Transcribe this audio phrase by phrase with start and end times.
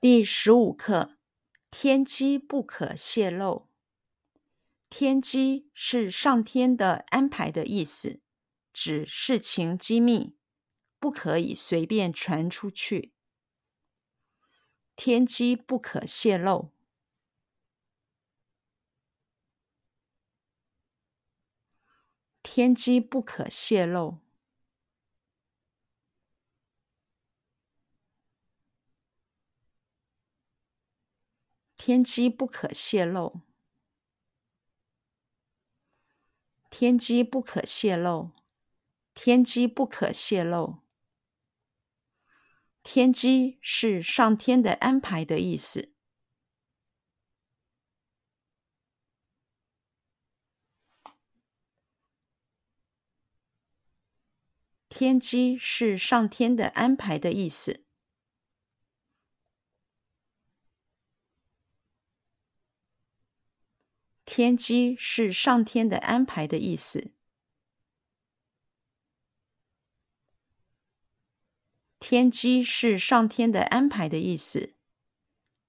[0.00, 1.18] 第十五课：
[1.70, 3.68] 天机不可泄露。
[4.88, 8.22] 天机是上天的安排的意思，
[8.72, 10.38] 指事情机密，
[10.98, 13.12] 不可以随便传出去。
[14.96, 16.70] 天机不可泄露。
[22.42, 24.20] 天机不可泄露。
[31.82, 33.40] 天机不可泄露，
[36.68, 38.32] 天机不可泄露，
[39.14, 40.82] 天机不可泄露。
[42.82, 45.94] 天机是上天的安排的意思。
[54.90, 57.86] 天机是上天的安排的意思。
[64.32, 67.10] 天机是上天的安排的意思。
[71.98, 74.76] 天机是上天的安排的意思。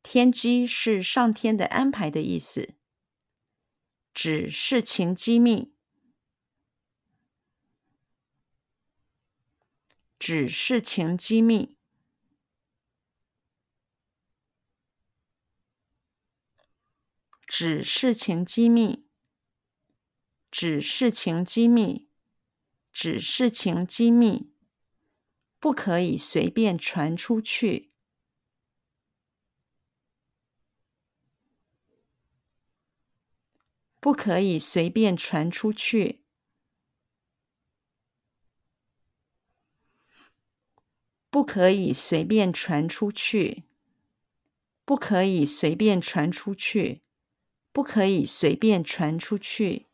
[0.03, 2.75] 天机是上天的安排的意思。
[4.13, 5.73] 指事情机密。
[10.19, 11.80] 指事情机密。
[17.61, 19.05] 指事情机密，
[20.49, 22.09] 指事情机密，
[22.91, 24.51] 指事情机密，
[25.59, 27.91] 不可以随便传出去，
[33.99, 36.23] 不可以随便传出去，
[41.29, 43.65] 不可以随便传出去，
[44.83, 47.03] 不可以随便传出去。
[47.71, 49.90] 不可以随便传出去。